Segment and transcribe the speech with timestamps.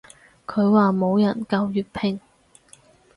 [0.47, 2.19] 佢話冇人教粵拼